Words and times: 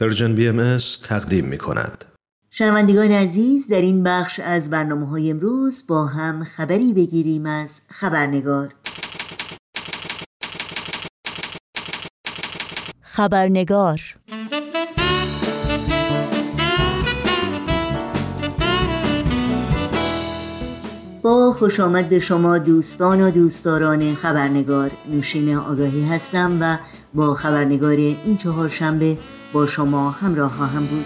پرژن 0.00 0.34
بی 0.34 0.48
ام 0.48 0.78
تقدیم 1.04 1.44
می 1.44 1.58
کند. 1.58 2.04
شنوندگان 2.50 3.10
عزیز 3.10 3.68
در 3.68 3.80
این 3.80 4.02
بخش 4.02 4.40
از 4.40 4.70
برنامه 4.70 5.08
های 5.08 5.30
امروز 5.30 5.84
با 5.88 6.06
هم 6.06 6.44
خبری 6.44 6.92
بگیریم 6.92 7.46
از 7.46 7.80
خبرنگار. 7.88 8.68
خبرنگار. 13.00 14.00
با 21.22 21.52
خوش 21.52 21.80
آمد 21.80 22.08
به 22.08 22.18
شما 22.18 22.58
دوستان 22.58 23.20
و 23.20 23.30
دوستداران 23.30 24.14
خبرنگار. 24.14 24.90
نوشین 25.10 25.56
آگاهی 25.56 26.04
هستم 26.04 26.58
و 26.60 26.78
با 27.14 27.34
خبرنگار 27.34 27.96
این 27.96 28.36
چهار 28.36 28.68
شنبه 28.68 29.18
با 29.52 29.66
شما 29.66 30.10
همراه 30.10 30.52
خواهم 30.52 30.86
بود. 30.86 31.04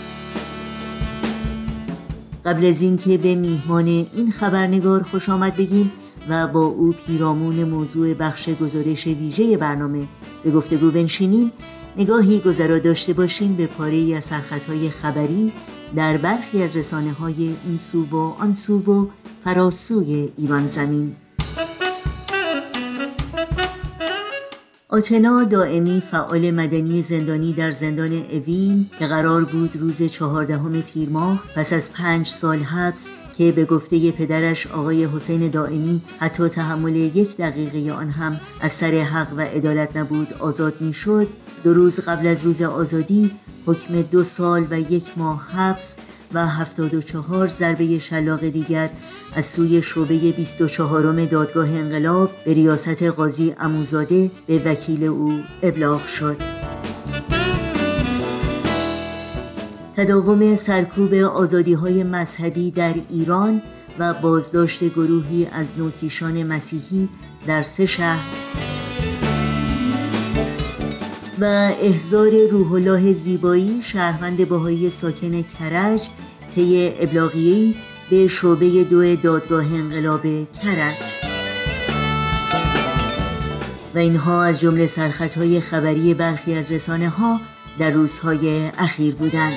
قبل 2.45 2.67
از 2.67 2.83
اینکه 2.83 3.19
به 3.19 3.35
میهمان 3.35 3.87
این 3.87 4.31
خبرنگار 4.31 5.03
خوش 5.03 5.29
آمد 5.29 5.57
بگیم 5.57 5.93
و 6.29 6.47
با 6.47 6.65
او 6.65 6.93
پیرامون 6.93 7.65
موضوع 7.65 8.15
بخش 8.15 8.49
گزارش 8.49 9.07
ویژه 9.07 9.57
برنامه 9.57 10.09
به 10.45 10.51
گفتگو 10.51 10.91
بنشینیم 10.91 11.53
نگاهی 11.97 12.41
گذرا 12.41 12.79
داشته 12.79 13.13
باشیم 13.13 13.55
به 13.55 13.67
پاره 13.67 14.15
از 14.17 14.25
سرخطهای 14.25 14.91
خبری 14.91 15.53
در 15.97 16.17
برخی 16.17 16.63
از 16.63 16.77
رسانه 16.77 17.13
های 17.13 17.55
این 17.65 17.79
سو 17.79 18.05
و 18.05 18.17
آن 18.17 18.55
سو 18.55 18.79
و 18.79 19.07
فراسوی 19.45 20.33
ایران 20.37 20.69
زمین. 20.69 21.17
آتنا 24.93 25.45
دائمی 25.45 26.03
فعال 26.11 26.51
مدنی 26.51 27.03
زندانی 27.03 27.53
در 27.53 27.71
زندان 27.71 28.13
اوین 28.13 28.91
که 28.99 29.07
قرار 29.07 29.45
بود 29.45 29.77
روز 29.77 30.03
چهاردهم 30.03 30.81
تیر 30.81 31.09
ماه 31.09 31.45
پس 31.55 31.73
از 31.73 31.93
پنج 31.93 32.27
سال 32.27 32.59
حبس 32.59 33.11
که 33.39 33.53
به 33.53 33.65
گفته 33.65 34.13
پدرش 34.13 34.67
آقای 34.67 35.05
حسین 35.05 35.49
دائمی 35.49 36.03
حتی 36.19 36.49
تحمل 36.49 36.97
یک 36.97 37.37
دقیقه 37.37 37.93
آن 37.93 38.11
هم 38.11 38.41
از 38.61 38.73
سر 38.73 38.95
حق 38.95 39.33
و 39.37 39.41
عدالت 39.41 39.97
نبود 39.97 40.33
آزاد 40.39 40.81
می‌شد 40.81 41.29
دو 41.65 41.75
روز 41.75 42.01
قبل 42.01 42.27
از 42.27 42.45
روز 42.45 42.63
آزادی 42.63 43.31
حکم 43.67 44.03
دو 44.03 44.25
سال 44.25 44.67
و 44.71 44.81
یک 44.81 45.05
ماه 45.17 45.51
حبس 45.53 45.97
و 46.35 46.47
74 46.47 47.49
ضربه 47.49 47.99
شلاق 47.99 48.49
دیگر 48.49 48.91
از 49.35 49.47
سوی 49.47 49.83
شعبه 49.83 50.33
24 50.33 51.25
دادگاه 51.25 51.69
انقلاب 51.69 52.31
به 52.45 52.55
ریاست 52.55 53.03
قاضی 53.03 53.55
اموزاده 53.61 54.31
به 54.47 54.59
وکیل 54.59 55.05
او 55.05 55.41
ابلاغ 55.63 56.07
شد. 56.07 56.37
تداوم 59.97 60.57
سرکوب 60.57 61.15
آزادی 61.15 61.73
های 61.73 62.05
مذهبی 62.05 62.71
در 62.71 62.95
ایران 63.11 63.63
و 63.99 64.15
بازداشت 64.15 64.85
گروهی 64.85 65.47
از 65.53 65.79
نوکیشان 65.79 66.43
مسیحی 66.43 67.09
در 67.47 67.63
سه 67.63 67.87
شهر 67.87 68.25
و 71.41 71.45
احضار 71.81 72.31
روح 72.51 72.73
الله 72.73 73.13
زیبایی 73.13 73.81
شهروند 73.83 74.49
باهایی 74.49 74.91
ساکن 74.91 75.43
کرج 75.43 76.03
طی 76.55 76.95
ابلاغیه‌ای 77.01 77.75
به 78.11 78.29
شعبه 78.29 78.85
دو 78.85 79.17
دادگاه 79.17 79.65
انقلاب 79.65 80.23
کرج. 80.63 80.97
و 83.95 83.99
اینها 83.99 84.45
از 84.45 84.61
جمله 84.61 84.87
سرخطهای 84.87 85.61
خبری 85.61 86.15
برخی 86.15 86.55
از 86.55 86.73
رسانه 86.73 87.09
ها 87.09 87.41
در 87.79 87.91
روزهای 87.91 88.71
اخیر 88.79 89.15
بودند. 89.15 89.57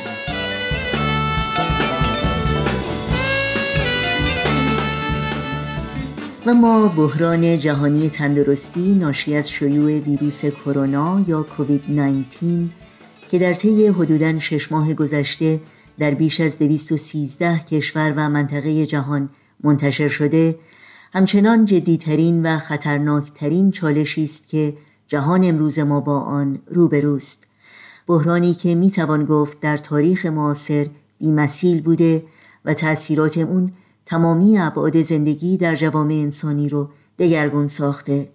و 6.47 6.53
ما 6.53 6.87
بحران 6.87 7.57
جهانی 7.57 8.09
تندرستی 8.09 8.93
ناشی 8.93 9.35
از 9.35 9.49
شیوع 9.49 9.99
ویروس 9.99 10.45
کرونا 10.45 11.23
یا 11.27 11.43
کووید 11.43 11.83
19 11.87 12.69
که 13.29 13.39
در 13.39 13.53
طی 13.53 13.87
حدوداً 13.87 14.39
شش 14.39 14.71
ماه 14.71 14.93
گذشته 14.93 15.61
در 15.99 16.11
بیش 16.11 16.41
از 16.41 16.57
213 16.59 17.59
کشور 17.59 18.13
و 18.17 18.29
منطقه 18.29 18.85
جهان 18.85 19.29
منتشر 19.63 20.07
شده 20.07 20.55
همچنان 21.13 21.65
جدیترین 21.65 22.45
و 22.45 22.59
خطرناکترین 22.59 23.71
چالشی 23.71 24.23
است 24.23 24.47
که 24.47 24.73
جهان 25.07 25.43
امروز 25.43 25.79
ما 25.79 25.99
با 25.99 26.19
آن 26.19 26.59
روبروست. 26.67 27.47
بحرانی 28.07 28.53
که 28.53 28.75
می‌توان 28.75 29.25
گفت 29.25 29.59
در 29.59 29.77
تاریخ 29.77 30.25
معاصر 30.25 30.87
بیمثیل 31.19 31.81
بوده 31.81 32.23
و 32.65 32.73
تأثیرات 32.73 33.37
اون 33.37 33.71
تمامی 34.05 34.57
ابعاد 34.57 35.01
زندگی 35.01 35.57
در 35.57 35.75
جوامع 35.75 36.13
انسانی 36.13 36.69
رو 36.69 36.89
دگرگون 37.19 37.67
ساخته. 37.67 38.29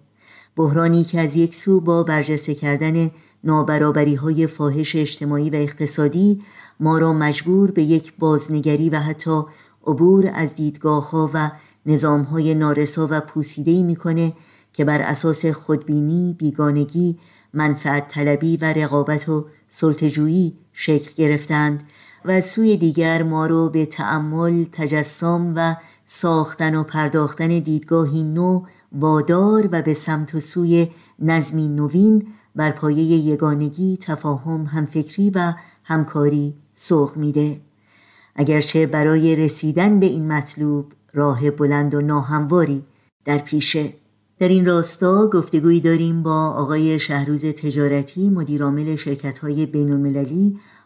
بحرانی 0.55 1.03
که 1.03 1.19
از 1.19 1.35
یک 1.35 1.55
سو 1.55 1.81
با 1.81 2.03
برجسته 2.03 2.55
کردن 2.55 3.11
نابرابری 3.43 4.15
های 4.15 4.47
فاحش 4.47 4.95
اجتماعی 4.95 5.49
و 5.49 5.55
اقتصادی 5.55 6.41
ما 6.79 6.97
را 6.97 7.13
مجبور 7.13 7.71
به 7.71 7.83
یک 7.83 8.13
بازنگری 8.19 8.89
و 8.89 8.99
حتی 8.99 9.41
عبور 9.87 10.31
از 10.33 10.55
دیدگاه 10.55 11.09
ها 11.09 11.29
و 11.33 11.51
نظام 11.85 12.21
های 12.21 12.53
نارسا 12.53 13.07
و 13.11 13.21
پوسیده 13.21 13.83
می‌کنه 13.83 14.33
که 14.73 14.85
بر 14.85 15.01
اساس 15.01 15.45
خودبینی، 15.45 16.35
بیگانگی، 16.39 17.17
منفعت 17.53 18.07
طلبی 18.07 18.57
و 18.57 18.65
رقابت 18.65 19.29
و 19.29 19.45
سلطجویی 19.69 20.53
شکل 20.73 21.11
گرفتند. 21.15 21.83
و 22.25 22.41
سوی 22.41 22.77
دیگر 22.77 23.23
ما 23.23 23.45
رو 23.45 23.69
به 23.69 23.85
تعمل، 23.85 24.65
تجسم 24.71 25.53
و 25.55 25.75
ساختن 26.05 26.75
و 26.75 26.83
پرداختن 26.83 27.47
دیدگاهی 27.47 28.23
نو 28.23 28.63
وادار 28.91 29.69
و 29.71 29.81
به 29.81 29.93
سمت 29.93 30.35
و 30.35 30.39
سوی 30.39 30.87
نظمی 31.19 31.67
نوین 31.67 32.27
بر 32.55 32.71
پایه 32.71 33.03
یگانگی، 33.03 33.97
تفاهم، 34.01 34.65
همفکری 34.65 35.29
و 35.29 35.53
همکاری 35.83 36.55
سوق 36.73 37.17
میده. 37.17 37.61
اگرچه 38.35 38.87
برای 38.87 39.35
رسیدن 39.35 39.99
به 39.99 40.05
این 40.05 40.31
مطلوب 40.31 40.91
راه 41.13 41.51
بلند 41.51 41.93
و 41.93 42.01
ناهمواری 42.01 42.83
در 43.25 43.37
پیشه. 43.37 43.93
در 44.39 44.47
این 44.47 44.65
راستا 44.65 45.29
گفتگویی 45.33 45.79
داریم 45.79 46.23
با 46.23 46.47
آقای 46.47 46.99
شهروز 46.99 47.45
تجارتی 47.45 48.29
مدیرعامل 48.29 48.95
شرکت 48.95 49.39
های 49.39 49.65
بین 49.65 49.91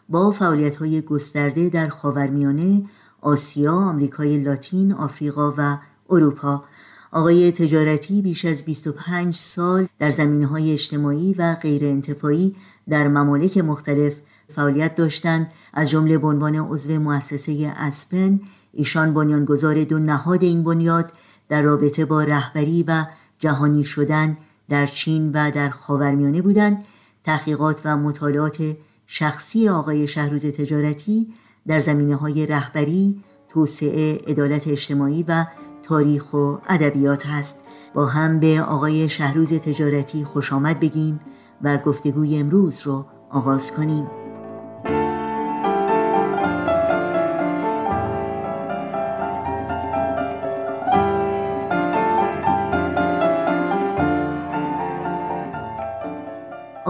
با 0.08 0.30
فعالیت 0.30 0.76
های 0.76 1.02
گسترده 1.02 1.68
در 1.68 1.88
خاورمیانه، 1.88 2.84
آسیا، 3.20 3.72
آمریکای 3.72 4.38
لاتین، 4.38 4.92
آفریقا 4.92 5.54
و 5.58 5.78
اروپا. 6.10 6.64
آقای 7.12 7.52
تجارتی 7.52 8.22
بیش 8.22 8.44
از 8.44 8.64
25 8.64 9.34
سال 9.34 9.86
در 9.98 10.10
زمینه 10.10 10.46
های 10.46 10.72
اجتماعی 10.72 11.34
و 11.34 11.54
غیر 11.54 11.84
انتفاعی 11.84 12.56
در 12.88 13.08
ممالک 13.08 13.58
مختلف 13.58 14.14
فعالیت 14.48 14.94
داشتند. 14.94 15.52
از 15.74 15.90
جمله 15.90 16.18
به 16.18 16.26
عنوان 16.26 16.54
عضو 16.56 17.00
مؤسسه 17.00 17.72
اسپن 17.76 18.40
ایشان 18.72 19.14
بنیانگذار 19.14 19.84
دو 19.84 19.98
نهاد 19.98 20.42
این 20.42 20.64
بنیاد 20.64 21.12
در 21.48 21.62
رابطه 21.62 22.04
با 22.04 22.22
رهبری 22.22 22.84
و 22.88 23.06
جهانی 23.38 23.84
شدن 23.84 24.36
در 24.68 24.86
چین 24.86 25.32
و 25.32 25.50
در 25.50 25.70
خاورمیانه 25.70 26.42
بودند. 26.42 26.84
تحقیقات 27.24 27.80
و 27.84 27.96
مطالعات 27.96 28.76
شخصی 29.06 29.68
آقای 29.68 30.08
شهروز 30.08 30.46
تجارتی 30.46 31.28
در 31.66 31.80
زمینه 31.80 32.16
های 32.16 32.46
رهبری، 32.46 33.20
توسعه، 33.48 34.18
عدالت 34.26 34.68
اجتماعی 34.68 35.24
و 35.28 35.46
تاریخ 35.82 36.34
و 36.34 36.56
ادبیات 36.68 37.26
هست 37.26 37.56
با 37.94 38.06
هم 38.06 38.40
به 38.40 38.62
آقای 38.62 39.08
شهروز 39.08 39.52
تجارتی 39.52 40.24
خوش 40.24 40.52
آمد 40.52 40.80
بگیم 40.80 41.20
و 41.62 41.78
گفتگوی 41.78 42.36
امروز 42.36 42.82
رو 42.82 43.06
آغاز 43.30 43.72
کنیم. 43.72 44.25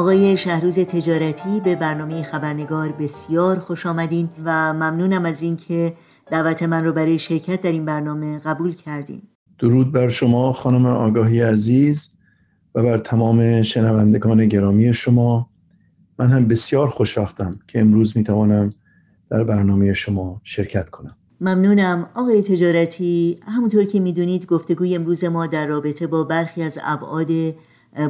آقای 0.06 0.36
شهروز 0.36 0.74
تجارتی 0.74 1.60
به 1.60 1.76
برنامه 1.76 2.22
خبرنگار 2.22 2.92
بسیار 2.92 3.58
خوش 3.58 3.86
آمدین 3.86 4.28
و 4.44 4.72
ممنونم 4.72 5.24
از 5.24 5.42
اینکه 5.42 5.92
دعوت 6.30 6.62
من 6.62 6.84
رو 6.84 6.92
برای 6.92 7.18
شرکت 7.18 7.60
در 7.60 7.72
این 7.72 7.84
برنامه 7.84 8.38
قبول 8.38 8.74
کردین. 8.74 9.22
درود 9.58 9.92
بر 9.92 10.08
شما 10.08 10.52
خانم 10.52 10.86
آگاهی 10.86 11.40
عزیز 11.40 12.08
و 12.74 12.82
بر 12.82 12.98
تمام 12.98 13.62
شنوندگان 13.62 14.46
گرامی 14.46 14.94
شما. 14.94 15.50
من 16.18 16.30
هم 16.30 16.48
بسیار 16.48 16.88
خوشبختم 16.88 17.58
که 17.68 17.80
امروز 17.80 18.16
می‌توانم 18.16 18.72
در 19.30 19.44
برنامه 19.44 19.94
شما 19.94 20.40
شرکت 20.44 20.90
کنم. 20.90 21.16
ممنونم. 21.40 22.08
آقای 22.14 22.42
تجارتی 22.42 23.40
همونطور 23.46 23.84
که 23.84 24.00
می‌دونید 24.00 24.46
گفتگوی 24.46 24.94
امروز 24.94 25.24
ما 25.24 25.46
در 25.46 25.66
رابطه 25.66 26.06
با 26.06 26.24
برخی 26.24 26.62
از 26.62 26.78
ابعاد 26.84 27.28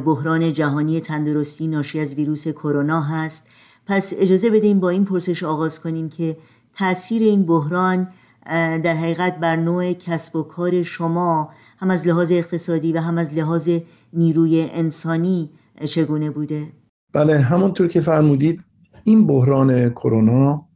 بحران 0.05 0.53
جهانی 0.53 0.99
تندرستی 1.01 1.67
ناشی 1.67 1.99
از 1.99 2.15
ویروس 2.15 2.47
کرونا 2.47 3.01
هست 3.01 3.47
پس 3.85 4.13
اجازه 4.17 4.49
بدیم 4.49 4.79
با 4.79 4.89
این 4.89 5.05
پرسش 5.05 5.43
آغاز 5.43 5.79
کنیم 5.79 6.09
که 6.09 6.37
تاثیر 6.75 7.21
این 7.21 7.45
بحران 7.45 8.07
در 8.83 8.95
حقیقت 8.95 9.39
بر 9.39 9.55
نوع 9.55 9.93
کسب 9.93 10.35
و 10.35 10.43
کار 10.43 10.83
شما 10.83 11.49
هم 11.77 11.91
از 11.91 12.07
لحاظ 12.07 12.31
اقتصادی 12.31 12.93
و 12.93 12.99
هم 12.99 13.17
از 13.17 13.33
لحاظ 13.33 13.69
نیروی 14.13 14.67
انسانی 14.71 15.49
چگونه 15.85 16.29
بوده؟ 16.29 16.67
بله 17.13 17.39
همونطور 17.39 17.87
که 17.87 18.01
فرمودید 18.01 18.63
این 19.03 19.27
بحران 19.27 19.89
کرونا 19.89 20.67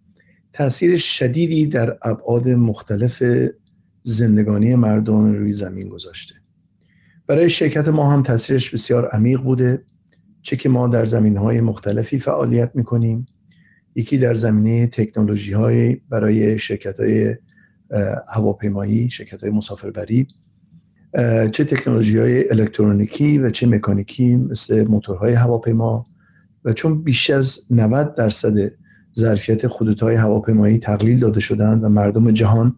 تاثیر 0.53 0.97
شدیدی 0.97 1.65
در 1.65 1.97
ابعاد 2.01 2.47
مختلف 2.47 3.23
زندگانی 4.03 4.75
مردم 4.75 5.33
روی 5.33 5.51
زمین 5.51 5.89
گذاشته 5.89 6.40
برای 7.31 7.49
شرکت 7.49 7.87
ما 7.87 8.11
هم 8.11 8.23
تاثیرش 8.23 8.69
بسیار 8.69 9.07
عمیق 9.07 9.41
بوده. 9.41 9.83
چه 10.41 10.55
که 10.55 10.69
ما 10.69 10.87
در 10.87 11.05
زمین 11.05 11.37
های 11.37 11.61
مختلفی 11.61 12.19
فعالیت 12.19 12.71
می‌کنیم. 12.73 13.25
یکی 13.95 14.17
در 14.17 14.35
زمینه 14.35 14.87
تکنولوژی 14.87 15.53
های 15.53 15.97
برای 16.09 16.59
شرکت 16.59 16.99
های 16.99 17.35
هواپیمایی 18.27 19.09
شرکت 19.09 19.41
های 19.41 19.51
مسافربری 19.51 20.27
چه 21.51 21.63
تکنولوژی 21.63 22.17
های 22.17 22.49
الکترونیکی 22.49 23.37
و 23.37 23.49
چه 23.49 23.67
مکانیکی 23.67 24.35
مثل 24.35 24.87
موتورهای 24.87 25.33
هواپیما. 25.33 26.05
و 26.65 26.73
چون 26.73 27.03
بیش 27.03 27.29
از 27.29 27.59
90 27.69 28.15
درصد 28.15 28.71
ظرفیت 29.17 29.65
های 30.01 30.15
هواپیمایی 30.15 30.77
تقلیل 30.77 31.19
داده 31.19 31.39
شدند 31.39 31.83
و 31.83 31.89
مردم 31.89 32.31
جهان 32.31 32.75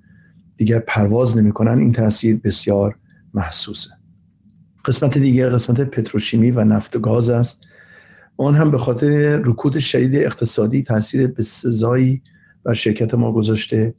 دیگر 0.57 0.79
پرواز 0.79 1.37
نمی‌کنن 1.37 1.79
این 1.79 1.91
تاثیر 1.91 2.39
بسیار 2.43 2.95
محسوسه. 3.33 4.02
قسمت 4.85 5.17
دیگر 5.17 5.49
قسمت 5.49 5.81
پتروشیمی 5.81 6.51
و 6.51 6.63
نفت 6.63 6.95
و 6.95 6.99
گاز 6.99 7.29
است. 7.29 7.65
آن 8.37 8.55
هم 8.55 8.71
به 8.71 8.77
خاطر 8.77 9.37
رکود 9.37 9.79
شدید 9.79 10.15
اقتصادی 10.15 10.83
تاثیر 10.83 11.27
بسزایی 11.27 12.21
بر 12.63 12.73
شرکت 12.73 13.13
ما 13.13 13.31
گذاشته. 13.31 13.93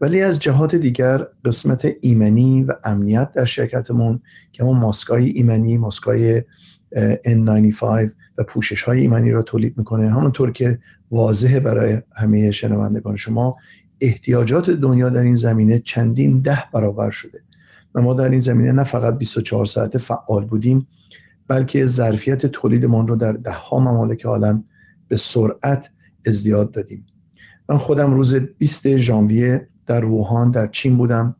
ولی 0.00 0.22
از 0.22 0.38
جهات 0.38 0.74
دیگر 0.74 1.26
قسمت 1.44 1.92
ایمنی 2.00 2.64
و 2.64 2.72
امنیت 2.84 3.32
در 3.32 3.44
شرکتمون 3.44 4.20
که 4.52 4.64
ما 4.64 4.72
ماسکای 4.72 5.30
ایمنی 5.30 5.78
ماسکای 5.78 6.42
N95 7.26 7.82
و 8.38 8.44
پوشش 8.48 8.82
های 8.82 9.00
ایمنی 9.00 9.30
را 9.30 9.42
تولید 9.42 9.78
می‌کنه. 9.78 10.10
همونطور 10.10 10.52
که 10.52 10.78
واضحه 11.10 11.60
برای 11.60 12.02
همه 12.16 12.50
شنوندگان 12.50 13.16
شما 13.16 13.56
احتیاجات 14.00 14.70
دنیا 14.70 15.08
در 15.08 15.22
این 15.22 15.36
زمینه 15.36 15.78
چندین 15.78 16.40
ده 16.40 16.64
برابر 16.72 17.10
شده. 17.10 17.40
و 17.94 18.02
ما 18.02 18.14
در 18.14 18.28
این 18.28 18.40
زمینه 18.40 18.72
نه 18.72 18.82
فقط 18.82 19.18
24 19.18 19.66
ساعته 19.66 19.98
فعال 19.98 20.44
بودیم 20.44 20.86
بلکه 21.48 21.86
ظرفیت 21.86 22.46
تولیدمان 22.46 23.08
رو 23.08 23.16
در 23.16 23.32
ده 23.32 23.52
ها 23.52 23.78
ممالک 23.78 24.26
عالم 24.26 24.64
به 25.08 25.16
سرعت 25.16 25.90
ازدیاد 26.26 26.70
دادیم. 26.70 27.06
من 27.68 27.78
خودم 27.78 28.14
روز 28.14 28.34
20 28.34 28.96
ژانویه 28.96 29.68
در 29.86 30.04
ووهان 30.04 30.50
در 30.50 30.66
چین 30.66 30.96
بودم 30.96 31.36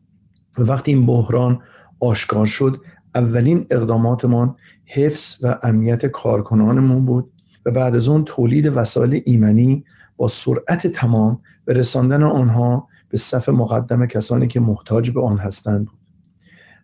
و 0.57 0.61
وقتی 0.61 0.93
این 0.93 1.05
بحران 1.05 1.59
آشکار 1.99 2.45
شد 2.45 2.81
اولین 3.15 3.65
اقداماتمان 3.69 4.55
حفظ 4.85 5.43
و 5.43 5.57
امنیت 5.63 6.05
کارکنانمون 6.05 7.05
بود 7.05 7.31
و 7.65 7.71
بعد 7.71 7.95
از 7.95 8.07
اون 8.07 8.23
تولید 8.23 8.65
وسایل 8.65 9.21
ایمنی 9.25 9.85
با 10.17 10.27
سرعت 10.27 10.87
تمام 10.87 11.39
به 11.65 11.73
رساندن 11.73 12.23
آنها 12.23 12.87
به 13.09 13.17
صف 13.17 13.49
مقدم 13.49 14.05
کسانی 14.05 14.47
که 14.47 14.59
محتاج 14.59 15.11
به 15.11 15.21
آن 15.21 15.37
هستند 15.37 15.85
بود. 15.85 16.00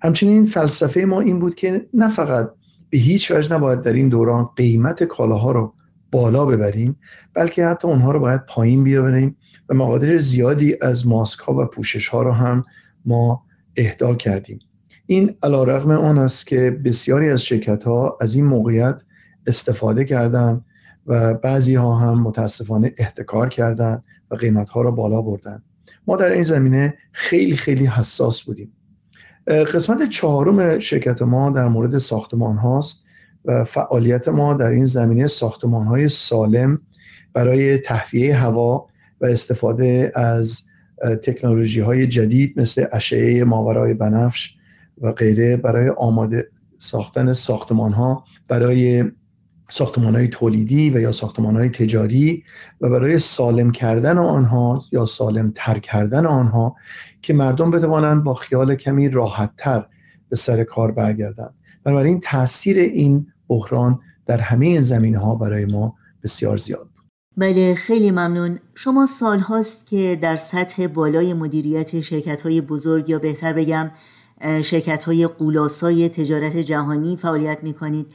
همچنین 0.02 0.46
فلسفه 0.46 1.06
ما 1.06 1.22
این 1.22 1.40
بود 1.40 1.56
که 1.56 1.86
نه 1.94 2.10
فقط 2.10 2.52
به 2.90 2.98
هیچ 2.98 3.32
وجه 3.32 3.54
نباید 3.54 3.82
در 3.82 3.94
این 3.94 4.10
دوران 4.10 4.50
قیمت 4.56 5.04
کالاها 5.04 5.52
رو 5.52 5.74
بالا 6.12 6.46
ببریم 6.46 6.96
بلکه 7.34 7.66
حتی 7.66 7.88
اونها 7.88 8.12
رو 8.12 8.20
باید 8.20 8.46
پایین 8.46 8.84
بیاوریم 8.84 9.38
و 9.70 9.74
مقادیر 9.74 10.18
زیادی 10.18 10.76
از 10.82 11.08
ماسک 11.08 11.40
ها 11.40 11.54
و 11.54 11.66
پوشش 11.66 12.08
ها 12.08 12.22
رو 12.22 12.32
هم 12.32 12.64
ما 13.06 13.44
اهدا 13.78 14.16
کردیم. 14.16 14.60
این 15.06 15.36
علا 15.44 15.64
رغم 15.64 15.92
آن 15.92 16.18
است 16.18 16.48
که 16.48 16.82
بسیاری 16.86 17.30
از 17.30 17.42
شرکت 17.42 17.84
ها 17.84 18.18
از 18.22 18.36
این 18.36 18.46
موقعیت 18.46 19.04
استفاده 19.48 20.06
کردند 20.06 20.66
و 21.08 21.34
بعضی 21.34 21.76
ها 21.76 21.96
هم 21.96 22.22
متاسفانه 22.22 22.94
احتکار 22.98 23.50
کردند 23.50 24.04
و 24.32 24.36
قیمت 24.36 24.70
ها 24.70 24.82
را 24.82 24.92
بالا 24.92 25.22
بردن 25.22 25.64
ما 26.08 26.18
در 26.18 26.32
این 26.32 26.42
زمینه 26.42 26.98
خیلی 27.12 27.56
خیلی 27.56 27.86
حساس 27.86 28.42
بودیم. 28.42 28.74
قسمت 29.48 30.10
چهارم 30.10 30.80
شرکت 30.80 31.22
ما 31.22 31.50
در 31.50 31.68
مورد 31.68 31.98
ساختمان 31.98 32.58
هاست 32.58 33.04
و 33.46 33.64
فعالیت 33.64 34.28
ما 34.28 34.54
در 34.54 34.70
این 34.70 34.86
زمینه 34.86 35.28
ساختمان 35.28 35.88
های 35.88 36.10
سالم 36.10 36.82
برای 37.34 37.78
تهویه 37.78 38.36
هوا 38.36 38.88
و 39.22 39.26
استفاده 39.26 40.12
از 40.16 40.62
تکنولوژی 41.24 41.80
های 41.80 42.08
جدید 42.08 42.60
مثل 42.60 42.86
اشعه 42.92 43.44
ماورای 43.44 43.94
بنفش 43.94 44.54
و 45.02 45.12
غیره 45.12 45.58
برای 45.58 45.90
آماده 45.90 46.50
ساختن 46.80 47.34
ساختمان 47.34 47.94
ها 47.94 48.24
برای 48.48 49.04
ساختمان 49.70 50.16
های 50.16 50.28
تولیدی 50.28 50.90
و 50.90 51.00
یا 51.00 51.12
ساختمان 51.12 51.56
های 51.56 51.70
تجاری 51.70 52.44
و 52.82 52.90
برای 52.90 53.20
سالم 53.20 53.72
کردن 53.72 54.18
آنها 54.18 54.82
یا 54.92 55.06
سالم 55.06 55.54
تر 55.56 55.80
کردن 55.80 56.26
آنها 56.26 56.76
که 57.22 57.34
مردم 57.34 57.72
بتوانند 57.72 58.24
با 58.24 58.34
خیال 58.34 58.76
کمی 58.76 59.10
راحت 59.10 59.52
تر 59.58 59.86
به 60.30 60.36
سر 60.36 60.64
کار 60.64 60.92
برگردند. 60.92 61.54
بنابراین 61.84 62.20
تاثیر 62.20 62.78
این 62.80 63.28
بحران 63.48 64.00
در 64.26 64.38
همه 64.38 64.66
این 64.66 64.82
زمینه 64.82 65.18
ها 65.18 65.36
برای 65.36 65.66
ما 65.66 65.96
بسیار 66.24 66.58
زیاد 66.58 66.90
بود. 66.96 67.06
بله 67.38 67.76
خیلی 67.76 68.12
ممنون. 68.12 68.60
شما 68.76 69.06
سال 69.06 69.40
هاست 69.40 69.86
که 69.86 70.20
در 70.22 70.36
سطح 70.36 70.88
بالای 70.88 71.34
مدیریت 71.34 72.02
شرکت 72.02 72.42
های 72.42 72.62
بزرگ 72.62 73.10
یا 73.10 73.20
بهتر 73.20 73.54
بگم 73.54 73.92
شرکت 74.62 75.04
های 75.04 76.10
تجارت 76.10 76.58
جهانی 76.58 77.18
فعالیت 77.18 77.60
می 77.64 77.74
کنید 77.74 78.08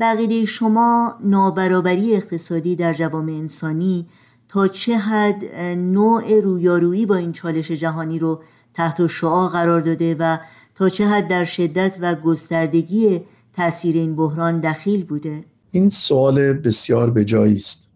بقیده 0.00 0.44
شما 0.44 1.14
نابرابری 1.24 2.14
اقتصادی 2.14 2.76
در 2.76 2.92
جوامع 2.92 3.32
انسانی 3.32 4.06
تا 4.48 4.68
چه 4.68 4.96
حد 4.96 5.54
نوع 5.76 6.40
رویارویی 6.40 7.06
با 7.06 7.16
این 7.16 7.32
چالش 7.32 7.70
جهانی 7.70 8.18
رو 8.18 8.42
تحت 8.74 9.06
شعا 9.06 9.48
قرار 9.48 9.80
داده 9.80 10.16
و 10.18 10.38
تا 10.74 10.88
چه 10.88 11.06
حد 11.06 11.28
در 11.28 11.44
شدت 11.44 11.96
و 12.00 12.14
گستردگی 12.14 13.20
تاثیر 13.54 13.96
این 13.96 14.16
بحران 14.16 14.60
دخیل 14.60 15.04
بوده؟ 15.04 15.44
این 15.70 15.90
سوال 15.90 16.52
بسیار 16.52 17.10
به 17.10 17.54
است 17.56 17.88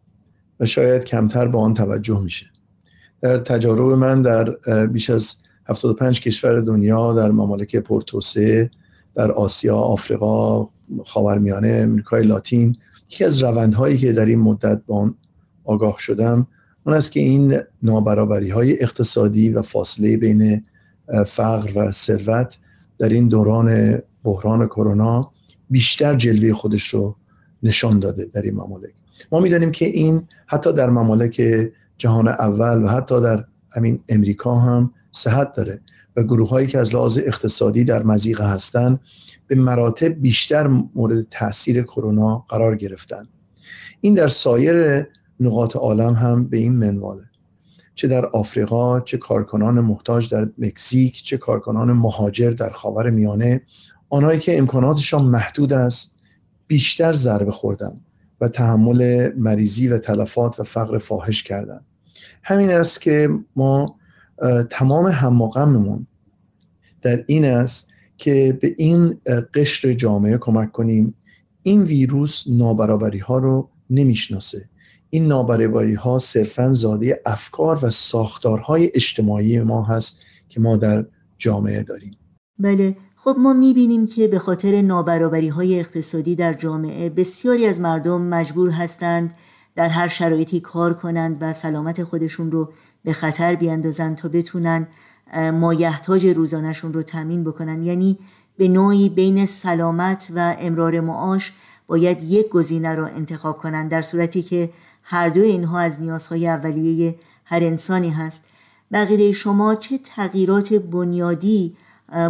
و 0.61 0.67
شاید 0.67 1.05
کمتر 1.05 1.49
به 1.49 1.59
آن 1.59 1.75
توجه 1.75 2.21
میشه. 2.21 2.47
در 3.21 3.39
تجارب 3.39 3.93
من 3.93 4.23
در 4.23 4.51
بیش 4.87 5.11
از 5.11 5.37
75 5.67 6.21
کشور 6.21 6.61
دنیا 6.61 7.13
در 7.13 7.31
ممالک 7.31 7.77
پرتوسه 7.77 8.71
در 9.15 9.33
آسیا، 9.33 9.77
آفریقا، 9.77 10.69
خاورمیانه، 11.05 11.69
امریکای 11.69 12.23
لاتین 12.23 12.77
یکی 13.11 13.25
از 13.25 13.43
روندهایی 13.43 13.99
که 13.99 14.13
در 14.13 14.27
این 14.27 14.39
مدت 14.39 14.83
با 14.87 14.97
آن 14.97 15.15
آگاه 15.65 15.97
شدم 15.99 16.47
اون 16.87 16.97
است 16.97 17.13
که 17.13 17.21
این 17.21 17.59
نابرابری 17.83 18.51
های 18.51 18.83
اقتصادی 18.83 19.51
و 19.51 19.63
فاصله 19.63 20.17
بین 20.17 20.65
فقر 21.27 21.73
و 21.77 21.91
ثروت 21.91 22.59
در 22.99 23.09
این 23.09 23.29
دوران 23.29 23.99
بحران 24.25 24.67
کرونا 24.67 25.33
بیشتر 25.71 26.15
جلوه 26.15 26.53
خودش 26.53 26.89
رو 26.89 27.17
نشان 27.63 28.01
داده 28.01 28.25
در 28.33 28.43
این 28.43 28.55
ممالک. 28.55 28.95
ما 29.33 29.41
می‌دانیم 29.41 29.73
که 29.73 29.87
این 29.87 30.29
حتی 30.47 30.73
در 30.73 30.91
ممالک 30.91 31.43
جهان 31.99 32.29
اول 32.29 32.85
و 32.85 32.87
حتی 32.87 33.21
در 33.21 33.45
همین 33.77 34.01
امریکا 34.09 34.55
هم 34.55 34.93
صحت 35.13 35.53
داره 35.53 35.81
و 36.17 36.23
گروه 36.23 36.49
هایی 36.49 36.67
که 36.67 36.79
از 36.79 36.95
لحاظ 36.95 37.19
اقتصادی 37.19 37.85
در 37.85 38.03
مزیقه 38.03 38.45
هستند 38.45 39.01
به 39.47 39.55
مراتب 39.55 40.09
بیشتر 40.09 40.67
مورد 40.67 41.27
تاثیر 41.31 41.83
کرونا 41.83 42.39
قرار 42.49 42.77
گرفتن. 42.77 43.29
این 44.01 44.15
در 44.15 44.29
سایر 44.29 45.07
نقاط 45.41 45.77
عالم 45.77 46.15
هم 46.15 46.49
به 46.49 46.57
این 46.57 46.73
منواله. 46.73 47.25
چه 47.95 48.09
در 48.09 48.27
آفریقا 48.27 49.01
چه 49.01 49.19
کارکنان 49.19 49.81
محتاج 49.81 50.31
در 50.31 50.49
مکزیک 50.59 51.23
چه 51.25 51.37
کارکنان 51.37 51.93
مهاجر 51.93 52.51
در 52.51 52.71
خاور 52.71 53.11
میانه 53.11 53.63
آنهایی 54.09 54.39
که 54.39 54.59
امکاناتشان 54.59 55.25
محدود 55.25 55.73
است 55.73 56.17
بیشتر 56.67 57.13
ضربه 57.13 57.51
خوردن 57.51 58.01
و 58.41 58.49
تحمل 58.49 59.31
مریضی 59.37 59.89
و 59.89 59.99
تلفات 59.99 60.61
و 60.61 60.63
فقر 60.63 60.99
فاحش 60.99 61.43
کردند 61.43 61.85
همین 62.43 62.71
است 62.71 63.01
که 63.01 63.29
ما 63.57 63.97
تمام 64.71 65.07
هم 65.07 66.07
در 67.03 67.25
این 67.27 67.45
است 67.45 67.89
که 68.19 68.59
به 68.61 68.75
این 68.79 69.21
قشر 69.55 69.93
جامعه 69.93 70.39
کمک 70.39 70.73
کنیم. 70.73 71.15
این 71.63 71.83
ویروس 71.83 72.45
نابرابری 72.47 73.19
ها 73.19 73.39
رو 73.39 73.69
نمی‌شناسه. 73.91 74.69
این 75.11 75.27
نابرابری 75.27 75.95
ها 75.95 76.19
صرفا 76.19 76.73
زاده 76.73 77.23
افکار 77.27 77.79
و 77.83 77.91
ساختارهای 77.91 78.91
اجتماعی 78.95 79.61
ما 79.61 79.83
هست 79.83 80.21
که 80.49 80.61
ما 80.61 80.77
در 80.77 81.07
جامعه 81.39 81.83
داریم. 81.83 82.17
بله. 82.59 82.97
خب 83.17 83.37
ما 83.39 83.53
می‌بینیم 83.53 84.07
که 84.07 84.29
به 84.29 84.39
خاطر 84.39 84.83
نابرابری 84.83 85.49
های 85.49 85.81
اقتصادی 85.81 86.35
در 86.35 86.55
جامعه 86.55 87.11
بسیاری 87.11 87.67
از 87.67 87.81
مردم 87.81 88.23
مجبور 88.23 88.71
هستند 88.71 89.35
در 89.75 89.89
هر 89.89 90.09
شرایطی 90.09 90.61
کار 90.61 90.95
کنند 90.95 91.37
و 91.41 91.53
سلامت 91.53 92.05
خودشون 92.05 92.51
رو 92.51 92.73
به 93.05 93.13
خطر 93.13 93.55
بیاندازند 93.55 94.17
تا 94.17 94.29
بتونن 94.29 94.87
مایحتاج 95.53 96.27
روزانشون 96.27 96.93
رو 96.93 97.03
تمین 97.03 97.45
بکنن. 97.45 97.83
یعنی 97.83 98.19
به 98.57 98.69
نوعی 98.69 99.09
بین 99.09 99.47
سلامت 99.47 100.33
و 100.35 100.57
امرار 100.59 101.01
معاش 101.01 101.53
باید 101.87 102.23
یک 102.23 102.49
گزینه 102.49 102.95
رو 102.95 103.05
انتخاب 103.05 103.59
کنند 103.59 103.91
در 103.91 104.03
صورتی 104.03 104.43
که 104.43 104.71
هر 105.03 105.29
دو 105.29 105.41
اینها 105.41 105.79
از 105.79 106.01
نیازهای 106.01 106.49
اولیه 106.49 107.15
هر 107.45 107.65
انسانی 107.65 108.11
هست. 108.11 108.45
بقیده 108.93 109.33
شما 109.33 109.75
چه 109.75 109.99
تغییرات 109.99 110.73
بنیادی 110.75 111.77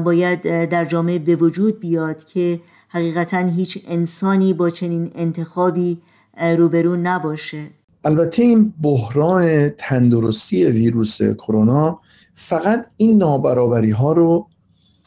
باید 0.05 0.43
در 0.67 0.85
جامعه 0.85 1.19
به 1.19 1.37
وجود 1.37 1.81
بیاد 1.81 2.25
که 2.25 2.61
حقیقتا 2.89 3.39
هیچ 3.39 3.85
انسانی 3.89 4.55
با 4.55 4.71
چنین 4.71 5.11
انتخابی 5.15 6.03
روبرو 6.59 6.97
نباشه؟ 6.97 7.67
البته 8.05 8.43
این 8.43 8.75
بحران 8.83 9.69
تندرستی 9.69 10.65
ویروس 10.65 11.23
کرونا 11.23 12.01
فقط 12.33 12.87
این 12.97 13.19
نابرابری 13.19 13.91
ها 13.91 14.13
رو 14.13 14.47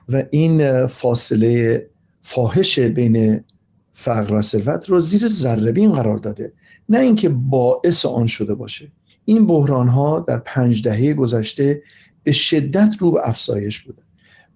و 0.10 0.24
این 0.32 0.88
فاصله 0.88 1.86
فاحش 2.22 2.80
بین 2.80 3.44
فقر 3.92 4.34
و 4.34 4.42
ثروت 4.42 4.90
رو 4.90 5.00
زیر 5.00 5.28
ذره 5.28 5.88
قرار 5.90 6.18
داده. 6.18 6.54
نه 6.90 7.00
اینکه 7.00 7.30
باعث 7.30 8.06
آن 8.06 8.28
شده 8.28 8.56
باشه. 8.56 8.92
این 9.26 9.48
بحران 9.48 9.88
ها 9.88 10.20
در 10.20 10.38
پنج 10.38 10.84
دهه 10.84 11.14
گذشته 11.14 11.82
به 12.24 12.32
شدت 12.32 12.96
رو 13.00 13.12
به 13.12 13.20
افزایش 13.24 13.82
بوده 13.82 14.02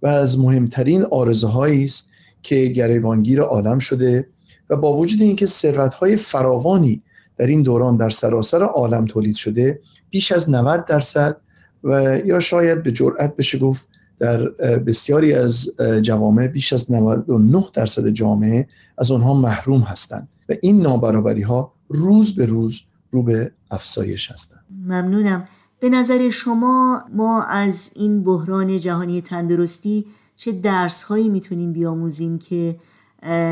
و 0.02 0.08
از 0.08 0.40
مهمترین 0.40 1.04
آرزه 1.04 1.58
است 1.58 2.12
که 2.44 2.66
گریبانگیر 2.66 3.42
عالم 3.42 3.80
شده 3.80 4.28
و 4.70 4.76
با 4.76 4.94
وجود 4.94 5.22
اینکه 5.22 5.46
ثروت 5.46 5.94
های 5.94 6.16
فراوانی 6.16 7.02
در 7.38 7.46
این 7.48 7.64
دوران 7.64 7.98
در 7.98 8.10
سراسر 8.10 8.64
عالم 8.64 9.06
تولید 9.06 9.36
شده 9.36 9.80
بیش 10.10 10.32
از 10.32 10.50
90 10.50 10.86
درصد 10.86 11.38
و 11.84 12.20
یا 12.26 12.40
شاید 12.40 12.84
به 12.84 12.92
جرأت 12.92 13.36
بشه 13.36 13.58
گفت 13.58 13.88
در 14.20 14.48
بسیاری 14.88 15.34
از 15.34 15.70
جوامع 16.02 16.48
بیش 16.48 16.74
از 16.74 16.92
99 16.92 17.66
درصد 17.74 18.08
جامعه 18.10 18.68
از 18.98 19.12
آنها 19.12 19.34
محروم 19.34 19.82
هستند 19.82 20.28
و 20.50 20.54
این 20.62 20.82
نابرابری 20.82 21.42
ها 21.42 21.74
روز 21.90 22.36
به 22.36 22.46
روز 22.46 22.82
رو 23.12 23.24
به 23.24 23.52
افزایش 23.72 24.32
هستند. 24.32 24.66
ممنونم. 24.86 25.48
به 25.80 25.90
نظر 25.90 26.30
شما 26.30 27.02
ما 27.14 27.44
از 27.44 27.92
این 27.96 28.24
بحران 28.24 28.80
جهانی 28.80 29.22
تندرستی 29.22 30.06
چه 30.36 30.52
درس 30.52 31.04
هایی 31.04 31.30
می‌تونیم 31.30 31.74
بیاموزیم 31.74 32.40
که 32.40 32.76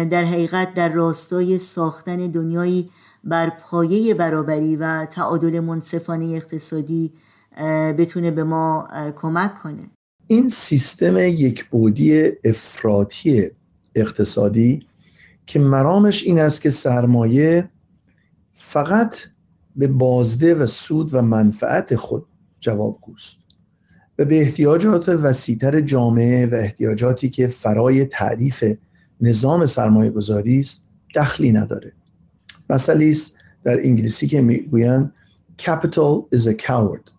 در 0.10 0.24
حقیقت 0.24 0.74
در 0.74 0.89
راستای 0.89 1.60
ساختن 1.60 2.18
دنیایی 2.18 2.89
بر 3.25 3.50
پایه 3.50 4.13
برابری 4.13 4.75
و 4.75 5.05
تعادل 5.05 5.60
منصفانه 5.60 6.25
اقتصادی 6.25 7.13
بتونه 7.98 8.32
به 8.32 8.44
ما 8.44 8.88
کمک 9.15 9.62
کنه. 9.63 9.89
این 10.27 10.50
سیستم 10.50 11.17
یک 11.17 11.65
بودی 11.65 12.32
افراطی 12.44 13.50
اقتصادی 13.96 14.88
که 15.46 15.60
مرامش 15.60 16.24
این 16.24 16.39
است 16.39 16.62
که 16.62 16.70
سرمایه 16.70 17.70
فقط 18.53 19.17
به 19.75 19.88
بازده 19.88 20.55
و 20.55 20.65
سود 20.65 21.13
و 21.13 21.22
منفعت 21.22 21.96
خود 21.96 22.25
جوابگوست 22.60 23.36
و 24.20 24.25
به 24.25 24.41
احتیاجات 24.41 25.10
وسیعتر 25.10 25.82
جامعه 25.82 26.46
و 26.46 26.55
احتیاجاتی 26.55 27.29
که 27.29 27.48
فرای 27.48 28.05
تعریف 28.05 28.63
نظام 29.22 29.65
سرمایه 29.65 30.12
گذاری 30.12 30.60
است 30.60 30.86
دخلی 31.15 31.51
نداره. 31.51 31.94
مثلی 32.70 33.10
است 33.10 33.38
در 33.64 33.80
انگلیسی 33.80 34.28
که 34.28 34.42
می‌گویند 34.42 35.14
capital 35.58 36.36
is 36.36 36.42
a 36.42 36.56
coward. 36.68 37.12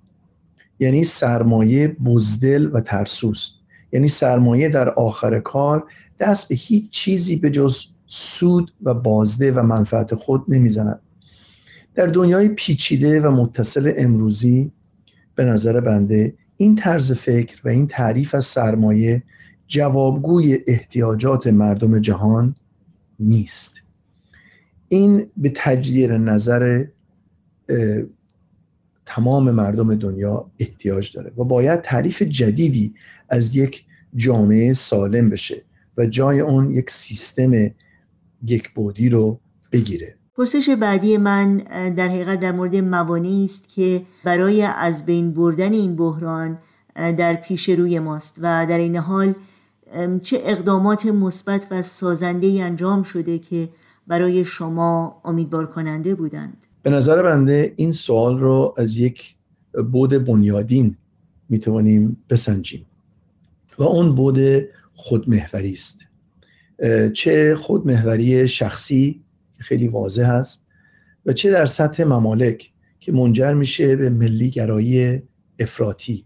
یعنی 0.79 1.05
سرمایه 1.05 1.88
بزدل 1.88 2.71
و 2.73 2.81
ترسوست. 2.81 3.53
یعنی 3.93 4.09
سرمایه 4.09 4.69
در 4.69 4.91
آخر 4.91 5.41
کار 5.41 5.85
دست 6.21 6.49
به 6.49 6.55
هیچ 6.55 6.91
چیزی 6.91 7.37
به 7.37 7.50
جز 7.50 7.85
سود 8.07 8.73
و 8.83 8.95
بازده 8.95 9.53
و 9.53 9.62
منفعت 9.62 10.15
خود 10.15 10.45
نمی‌زند. 10.49 11.00
در 11.95 12.07
دنیای 12.07 12.49
پیچیده 12.49 13.21
و 13.21 13.31
متصل 13.31 13.93
امروزی 13.97 14.73
به 15.35 15.45
نظر 15.45 15.81
بنده 15.81 16.35
این 16.57 16.75
طرز 16.75 17.12
فکر 17.12 17.61
و 17.65 17.69
این 17.69 17.87
تعریف 17.87 18.35
از 18.35 18.45
سرمایه 18.45 19.23
جوابگوی 19.67 20.59
احتیاجات 20.67 21.47
مردم 21.47 21.99
جهان 21.99 22.55
نیست. 23.21 23.86
این 24.88 25.26
به 25.37 25.52
تجدید 25.55 26.11
نظر 26.11 26.85
تمام 29.07 29.50
مردم 29.50 29.95
دنیا 29.95 30.50
احتیاج 30.59 31.12
داره 31.16 31.33
و 31.37 31.45
باید 31.45 31.81
تعریف 31.81 32.23
جدیدی 32.23 32.95
از 33.28 33.57
یک 33.57 33.85
جامعه 34.16 34.75
سالم 34.75 35.31
بشه 35.31 35.62
و 35.99 36.07
جای 36.07 36.40
اون 36.40 36.71
یک 36.71 36.90
سیستم 36.90 37.52
یک 38.43 38.71
بودی 38.75 39.09
رو 39.09 39.40
بگیره. 39.73 40.14
پرسش 40.37 40.69
بعدی 40.69 41.16
من 41.16 41.57
در 41.97 42.09
حقیقت 42.09 42.40
در 42.40 42.52
مورد 42.52 42.76
موانعی 42.76 43.45
است 43.45 43.69
که 43.69 44.02
برای 44.25 44.62
از 44.62 45.07
بین 45.07 45.33
بردن 45.33 45.73
این 45.73 45.97
بحران 45.97 46.59
در 46.95 47.35
پیش 47.35 47.69
روی 47.69 47.99
ماست 47.99 48.37
و 48.43 48.66
در 48.69 48.78
این 48.78 48.97
حال 48.97 49.35
چه 50.23 50.40
اقدامات 50.45 51.07
مثبت 51.07 51.66
و 51.71 51.83
سازنده 51.83 52.59
انجام 52.62 53.02
شده 53.02 53.38
که 53.38 53.69
برای 54.06 54.44
شما 54.44 55.22
امیدوار 55.25 55.66
کننده 55.66 56.14
بودند. 56.14 56.66
به 56.82 56.90
نظر 56.90 57.22
بنده 57.22 57.72
این 57.76 57.92
سوال 57.92 58.38
رو 58.38 58.75
از 58.78 58.96
یک 58.96 59.34
بود 59.92 60.25
بنیادین 60.25 60.96
می‌توانیم 61.48 62.16
بسنجیم 62.30 62.86
و 63.78 63.82
اون 63.82 64.14
بود 64.14 64.68
خودمهوری 64.94 65.72
است. 65.72 66.00
چه 67.12 67.56
خودمهوری 67.56 68.48
شخصی 68.48 69.22
که 69.56 69.62
خیلی 69.62 69.88
واضح 69.88 70.28
است 70.28 70.66
و 71.26 71.32
چه 71.32 71.50
در 71.50 71.66
سطح 71.66 72.04
ممالک 72.04 72.72
که 73.00 73.12
منجر 73.12 73.54
میشه 73.54 73.96
به 73.96 74.10
ملی 74.10 74.50
گرایی 74.50 75.22
افراطی 75.58 76.25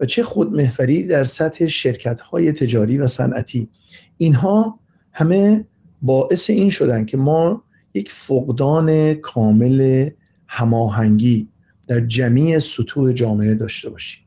و 0.00 0.06
چه 0.06 0.22
خودمهوری 0.22 1.02
در 1.02 1.24
سطح 1.24 1.66
شرکت 1.66 2.20
های 2.20 2.52
تجاری 2.52 2.98
و 2.98 3.06
صنعتی. 3.06 3.68
اینها 4.16 4.80
همه 5.12 5.66
باعث 6.02 6.50
این 6.50 6.70
شدن 6.70 7.04
که 7.04 7.16
ما 7.16 7.64
یک 7.94 8.10
فقدان 8.10 9.14
کامل 9.14 10.10
هماهنگی 10.46 11.48
در 11.86 12.00
جمعی 12.00 12.60
سطوح 12.60 13.12
جامعه 13.12 13.54
داشته 13.54 13.90
باشیم. 13.90 14.22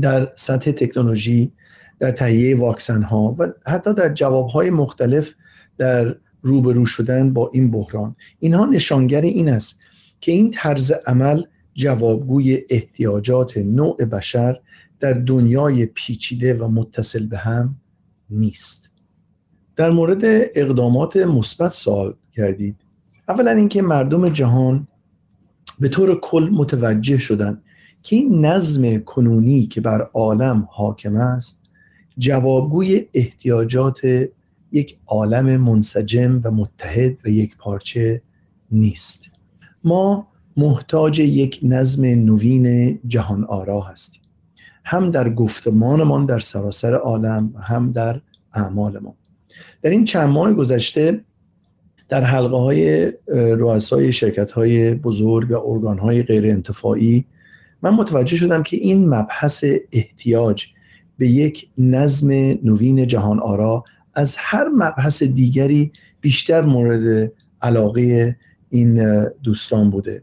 در 0.00 0.32
سطح 0.34 0.70
تکنولوژی 0.70 1.52
در 1.98 2.10
تهیه 2.10 2.56
واکسن 2.56 3.02
ها 3.02 3.36
و 3.38 3.48
حتی 3.66 3.94
در 3.94 4.14
جواب 4.14 4.48
های 4.48 4.70
مختلف 4.70 5.34
در 5.78 6.16
روبرو 6.42 6.86
شدن 6.86 7.32
با 7.32 7.50
این 7.52 7.70
بحران. 7.70 8.16
اینها 8.38 8.64
نشانگر 8.64 9.20
این 9.20 9.48
است 9.48 9.80
که 10.20 10.32
این 10.32 10.50
طرز 10.50 10.92
عمل 11.06 11.42
جوابگوی 11.74 12.62
احتیاجات 12.70 13.56
نوع 13.56 14.04
بشر 14.04 14.60
در 15.00 15.12
دنیای 15.12 15.86
پیچیده 15.86 16.54
و 16.54 16.68
متصل 16.68 17.26
به 17.26 17.38
هم 17.38 17.76
نیست. 18.30 18.91
در 19.76 19.90
مورد 19.90 20.22
اقدامات 20.54 21.16
مثبت 21.16 21.72
سوال 21.72 22.14
کردید. 22.32 22.76
اولا 23.28 23.50
اینکه 23.50 23.82
مردم 23.82 24.28
جهان 24.28 24.88
به 25.80 25.88
طور 25.88 26.20
کل 26.20 26.48
متوجه 26.52 27.18
شدند 27.18 27.62
که 28.02 28.16
این 28.16 28.46
نظم 28.46 28.98
کنونی 28.98 29.66
که 29.66 29.80
بر 29.80 30.02
عالم 30.14 30.68
حاکم 30.70 31.16
است 31.16 31.62
جوابگوی 32.18 33.06
احتیاجات 33.14 34.00
یک 34.72 34.98
عالم 35.06 35.56
منسجم 35.56 36.40
و 36.44 36.50
متحد 36.50 37.18
و 37.24 37.28
یک 37.28 37.56
پارچه 37.56 38.22
نیست. 38.70 39.30
ما 39.84 40.26
محتاج 40.56 41.18
یک 41.18 41.60
نظم 41.62 42.04
نوین 42.04 42.98
جهان 43.06 43.44
آرا 43.44 43.80
هستیم. 43.80 44.22
هم 44.84 45.10
در 45.10 45.34
گفتمانمان 45.34 46.26
در 46.26 46.38
سراسر 46.38 46.94
عالم 46.94 47.54
هم 47.62 47.92
در 47.92 48.20
اعمالمان 48.54 49.14
در 49.82 49.90
این 49.90 50.04
چند 50.04 50.28
ماه 50.28 50.52
گذشته 50.52 51.20
در 52.08 52.24
حلقه 52.24 52.56
های 52.56 53.12
رؤسای 53.28 54.12
شرکت 54.12 54.50
های 54.52 54.94
بزرگ 54.94 55.50
و 55.50 55.56
ارگان 55.56 55.98
های 55.98 56.22
غیر 56.22 56.46
انتفاعی 56.46 57.24
من 57.82 57.90
متوجه 57.90 58.36
شدم 58.36 58.62
که 58.62 58.76
این 58.76 59.08
مبحث 59.08 59.64
احتیاج 59.92 60.66
به 61.18 61.28
یک 61.28 61.68
نظم 61.78 62.30
نوین 62.62 63.06
جهان 63.06 63.40
آرا 63.40 63.84
از 64.14 64.36
هر 64.38 64.68
مبحث 64.68 65.22
دیگری 65.22 65.92
بیشتر 66.20 66.60
مورد 66.60 67.32
علاقه 67.62 68.36
این 68.70 69.24
دوستان 69.42 69.90
بوده. 69.90 70.22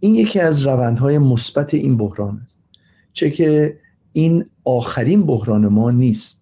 این 0.00 0.14
یکی 0.14 0.40
از 0.40 0.66
روندهای 0.66 1.18
مثبت 1.18 1.74
این 1.74 1.96
بحران 1.96 2.40
است. 2.44 2.60
چه 3.12 3.30
که 3.30 3.78
این 4.12 4.44
آخرین 4.64 5.26
بحران 5.26 5.68
ما 5.68 5.90
نیست. 5.90 6.39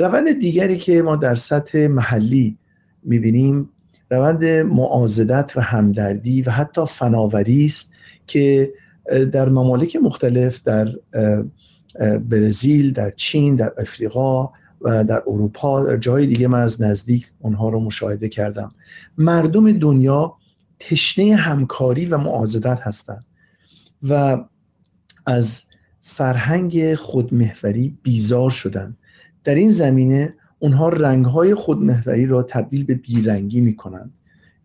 روند 0.00 0.40
دیگری 0.40 0.78
که 0.78 1.02
ما 1.02 1.16
در 1.16 1.34
سطح 1.34 1.86
محلی 1.86 2.58
می‌بینیم 3.02 3.68
روند 4.10 4.44
معازدت 4.44 5.52
و 5.56 5.60
همدردی 5.60 6.42
و 6.42 6.50
حتی 6.50 6.86
فناوری 6.86 7.64
است 7.64 7.92
که 8.26 8.72
در 9.32 9.48
ممالک 9.48 9.96
مختلف 9.96 10.62
در 10.62 10.88
برزیل 12.18 12.92
در 12.92 13.10
چین 13.10 13.56
در 13.56 13.72
افریقا 13.78 14.50
و 14.80 15.04
در 15.04 15.22
اروپا 15.26 15.84
در 15.84 15.96
جای 15.96 16.26
دیگه 16.26 16.48
من 16.48 16.60
از 16.62 16.82
نزدیک 16.82 17.26
اونها 17.38 17.68
رو 17.68 17.80
مشاهده 17.80 18.28
کردم. 18.28 18.72
مردم 19.18 19.78
دنیا 19.78 20.36
تشنه 20.78 21.34
همکاری 21.34 22.06
و 22.06 22.18
معازدت 22.18 22.80
هستند 22.80 23.24
و 24.08 24.44
از 25.26 25.64
فرهنگ 26.00 26.94
خودمحوری 26.94 27.98
بیزار 28.02 28.50
شدند. 28.50 28.96
در 29.44 29.54
این 29.54 29.70
زمینه 29.70 30.34
اونها 30.58 30.88
رنگهای 30.88 31.54
خودمحوری 31.54 32.26
را 32.26 32.42
تبدیل 32.42 32.84
به 32.84 32.94
بیرنگی 32.94 33.60
می 33.60 33.76
کنند 33.76 34.12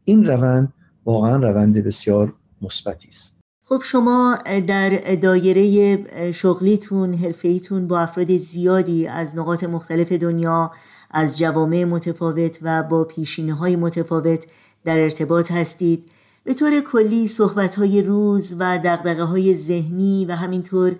این 0.05 0.25
روند 0.25 0.74
واقعا 1.05 1.36
روند 1.36 1.84
بسیار 1.84 2.34
مثبتی 2.62 3.08
است. 3.08 3.39
خب 3.63 3.82
شما 3.84 4.38
در 4.67 4.89
دایره 5.22 6.32
شغلیتون 6.32 7.13
حرفیتون 7.13 7.88
با 7.88 8.00
افراد 8.00 8.32
زیادی 8.38 9.08
از 9.08 9.36
نقاط 9.36 9.63
مختلف 9.63 10.12
دنیا 10.12 10.72
از 11.12 11.38
جوامع 11.38 11.84
متفاوت 11.84 12.60
و 12.62 12.84
با 12.84 13.03
پیشینه 13.03 13.53
های 13.53 13.75
متفاوت 13.75 14.46
در 14.86 15.00
ارتباط 15.00 15.51
هستید. 15.51 16.05
به 16.44 16.53
طور 16.53 16.79
کلی 16.79 17.27
صحبت 17.27 17.75
های 17.75 18.01
روز 18.01 18.55
و 18.60 18.79
دقدقه 18.84 19.24
های 19.24 19.58
ذهنی 19.58 20.25
و 20.25 20.36
همینطور 20.36 20.96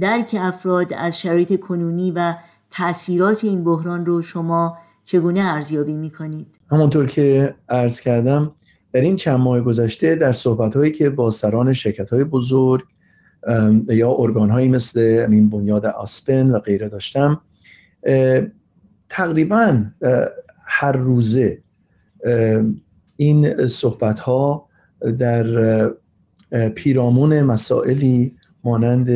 درک 0.00 0.36
افراد 0.38 0.92
از 0.92 1.20
شرایط 1.20 1.60
کنونی 1.60 2.12
و 2.16 2.34
تاثیرات 2.76 3.44
این 3.44 3.64
بحران 3.64 4.06
رو 4.06 4.22
شما 4.22 4.78
چگونه 5.04 5.40
ارزیابی 5.40 5.96
می 5.96 6.10
کنید؟ 6.10 6.46
همونطور 6.70 7.06
که 7.06 7.54
عرض 7.68 8.00
کردم 8.00 8.52
در 8.92 9.00
این 9.00 9.16
چند 9.16 9.40
ماه 9.40 9.60
گذشته 9.60 10.14
در 10.14 10.32
صحبت 10.32 10.76
هایی 10.76 10.92
که 10.92 11.10
با 11.10 11.30
سران 11.30 11.72
شرکت 11.72 12.10
های 12.10 12.24
بزرگ 12.24 12.80
یا 13.88 14.14
ارگان 14.18 14.50
هایی 14.50 14.68
مثل 14.68 15.26
این 15.30 15.50
بنیاد 15.50 15.86
آسپن 15.86 16.50
و 16.50 16.58
غیره 16.58 16.88
داشتم 16.88 17.40
تقریبا 19.08 19.84
هر 20.66 20.92
روزه 20.92 21.62
این 23.16 23.66
صحبت 23.66 24.20
ها 24.20 24.68
در 25.18 25.90
پیرامون 26.74 27.42
مسائلی 27.42 28.36
مانند 28.64 29.08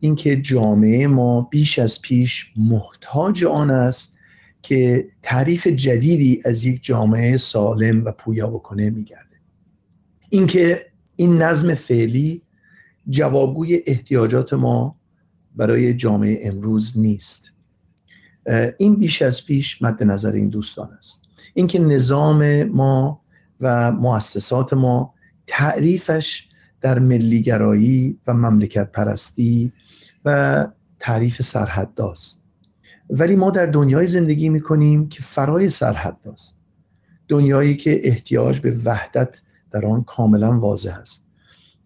اینکه 0.00 0.36
جامعه 0.36 1.06
ما 1.06 1.40
بیش 1.40 1.78
از 1.78 2.02
پیش 2.02 2.52
محتاج 2.56 3.44
آن 3.44 3.70
است 3.70 4.16
که 4.62 5.08
تعریف 5.22 5.66
جدیدی 5.66 6.42
از 6.44 6.64
یک 6.64 6.84
جامعه 6.84 7.36
سالم 7.36 8.04
و 8.04 8.12
پویا 8.12 8.46
بکنه 8.46 8.90
میگرده 8.90 9.36
اینکه 10.30 10.86
این 11.16 11.42
نظم 11.42 11.74
فعلی 11.74 12.42
جوابگوی 13.08 13.82
احتیاجات 13.86 14.52
ما 14.52 14.96
برای 15.56 15.94
جامعه 15.94 16.40
امروز 16.42 16.98
نیست. 16.98 17.52
این 18.78 18.96
بیش 18.96 19.22
از 19.22 19.46
پیش 19.46 19.82
مد 19.82 20.02
نظر 20.02 20.32
این 20.32 20.48
دوستان 20.48 20.90
است. 20.98 21.22
اینکه 21.54 21.78
نظام 21.78 22.62
ما 22.62 23.20
و 23.60 23.92
مؤسسات 23.92 24.72
ما 24.72 25.14
تعریفش 25.46 26.48
در 26.80 26.98
ملیگرایی 26.98 28.18
و 28.26 28.34
مملکت 28.34 28.92
پرستی 28.92 29.72
و 30.26 30.66
تعریف 30.98 31.42
سرحد 31.42 31.88
ولی 33.10 33.36
ما 33.36 33.50
در 33.50 33.66
دنیای 33.66 34.06
زندگی 34.06 34.48
می‌کنیم 34.48 35.08
که 35.08 35.22
فرای 35.22 35.68
سرحد 35.68 36.16
داست 36.22 36.62
دنیایی 37.28 37.76
که 37.76 38.08
احتیاج 38.08 38.60
به 38.60 38.76
وحدت 38.84 39.28
در 39.70 39.86
آن 39.86 40.04
کاملا 40.04 40.60
واضح 40.60 40.98
است. 41.00 41.26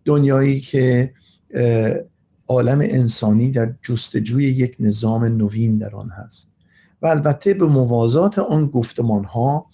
دنیایی 0.04 0.60
که 0.60 1.14
عالم 2.46 2.80
انسانی 2.80 3.50
در 3.50 3.74
جستجوی 3.82 4.44
یک 4.44 4.76
نظام 4.80 5.24
نوین 5.24 5.78
در 5.78 5.96
آن 5.96 6.08
هست. 6.08 6.56
و 7.02 7.06
البته 7.06 7.54
به 7.54 7.66
موازات 7.66 8.38
آن 8.38 8.66
گفتمان 8.66 9.24
ها 9.24 9.66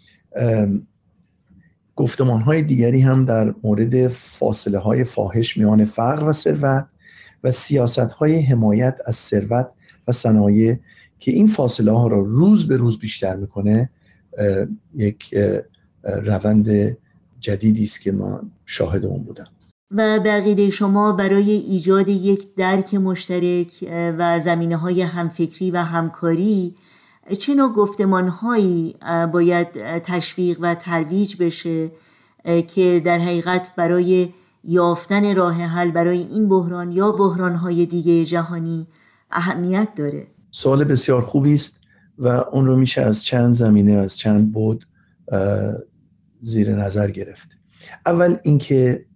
گفتمان 1.96 2.40
های 2.40 2.62
دیگری 2.62 3.00
هم 3.00 3.24
در 3.24 3.54
مورد 3.62 4.08
فاصله 4.08 4.78
های 4.78 5.04
فاحش 5.04 5.56
میان 5.56 5.84
فقر 5.84 6.28
و 6.28 6.32
ثروت 6.32 6.86
و 7.46 7.50
سیاست 7.50 7.98
های 7.98 8.40
حمایت 8.40 8.98
از 9.04 9.16
ثروت 9.16 9.68
و 10.08 10.12
صنایع 10.12 10.76
که 11.18 11.30
این 11.30 11.46
فاصله 11.46 11.92
ها 11.92 12.06
را 12.06 12.20
روز 12.20 12.68
به 12.68 12.76
روز 12.76 12.98
بیشتر 12.98 13.36
می‌کنه 13.36 13.90
یک 14.94 15.34
روند 16.04 16.96
جدیدی 17.40 17.84
است 17.84 18.00
که 18.00 18.12
من 18.12 18.40
شاهد 18.66 19.04
اون 19.04 19.22
بودم. 19.22 19.46
و 19.90 20.20
بقیده 20.20 20.70
شما 20.70 21.12
برای 21.12 21.50
ایجاد 21.50 22.08
یک 22.08 22.54
درک 22.54 22.94
مشترک 22.94 23.68
و 23.92 24.40
زمینه 24.40 24.76
های 24.76 25.02
همفکری 25.02 25.70
و 25.70 25.76
همکاری 25.76 26.74
چه 27.38 27.54
نوع 27.54 27.72
گفتمان 27.72 28.28
هایی 28.28 28.94
باید 29.32 29.98
تشویق 29.98 30.58
و 30.60 30.74
ترویج 30.74 31.36
بشه 31.36 31.90
که 32.68 33.02
در 33.04 33.18
حقیقت 33.18 33.72
برای 33.76 34.28
یافتن 34.66 35.36
راه 35.36 35.54
حل 35.54 35.90
برای 35.90 36.18
این 36.18 36.48
بحران 36.48 36.92
یا 36.92 37.12
بحران 37.12 37.54
های 37.54 37.86
دیگه 37.86 38.24
جهانی 38.24 38.86
اهمیت 39.30 39.88
داره. 39.96 40.26
سوال 40.50 40.84
بسیار 40.84 41.22
خوبی 41.22 41.52
است 41.52 41.80
و 42.18 42.28
اون 42.28 42.66
رو 42.66 42.76
میشه 42.76 43.02
از 43.02 43.24
چند 43.24 43.54
زمینه 43.54 43.92
از 43.92 44.16
چند 44.16 44.52
بود 44.52 44.86
زیر 46.40 46.74
نظر 46.74 47.10
گرفت. 47.10 47.58
اول 48.06 48.36
اینکه 48.42 49.06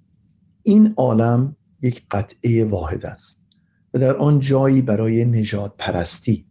این 0.63 0.95
عالم 0.97 1.57
یک 1.83 2.03
قطعه 2.11 2.65
واحد 2.65 3.07
است 3.07 3.47
و 3.95 3.99
در 3.99 4.17
آن 4.17 4.41
جایی 4.41 4.83
برای 4.83 5.25
نجات 5.25 5.73
پرستی 5.79 6.47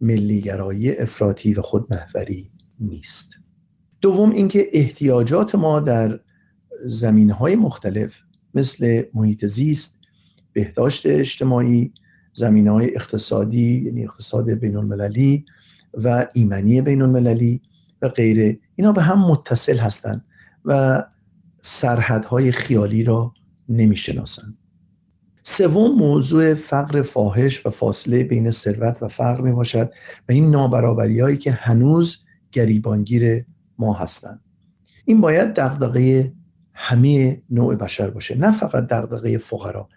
ملیگرایی 0.00 0.96
افراطی 0.96 1.54
و 1.54 1.62
خودمحوری 1.62 2.50
نیست. 2.80 3.30
دوم 4.00 4.30
اینکه 4.30 4.66
احتیاجات 4.72 5.54
ما 5.54 5.80
در 5.80 6.20
زمینه 6.84 7.32
های 7.32 7.56
مختلف 7.56 8.22
مثل 8.56 9.02
محیط 9.14 9.46
زیست 9.46 9.98
بهداشت 10.52 11.06
اجتماعی 11.06 11.92
زمینه 12.34 12.70
های 12.70 12.94
اقتصادی 12.94 13.82
یعنی 13.86 14.04
اقتصاد 14.04 14.50
بین 14.50 14.76
المللی 14.76 15.44
و 15.94 16.26
ایمنی 16.34 16.80
بین 16.80 17.02
المللی 17.02 17.60
و 18.02 18.08
غیره. 18.08 18.58
اینا 18.76 18.92
به 18.92 19.02
هم 19.02 19.18
متصل 19.18 19.76
هستند 19.76 20.24
و 20.64 21.04
سرحدهای 21.60 22.52
خیالی 22.52 23.04
را 23.04 23.34
نمی 23.68 23.96
شناسند 23.96 24.58
سوم 25.42 25.98
موضوع 25.98 26.54
فقر 26.54 27.02
فاحش 27.02 27.66
و 27.66 27.70
فاصله 27.70 28.24
بین 28.24 28.50
ثروت 28.50 29.02
و 29.02 29.08
فقر 29.08 29.40
می 29.40 29.52
باشد 29.52 29.92
و 30.28 30.32
این 30.32 30.50
نابرابری 30.50 31.20
هایی 31.20 31.36
که 31.36 31.52
هنوز 31.52 32.24
گریبانگیر 32.52 33.44
ما 33.78 33.92
هستند 33.92 34.40
این 35.04 35.20
باید 35.20 35.54
دغدغه 35.54 36.32
همه 36.76 37.42
نوع 37.50 37.74
بشر 37.74 38.10
باشه 38.10 38.38
نه 38.38 38.50
فقط 38.50 38.86
دغدغه 38.86 39.38
فقرا. 39.38 39.88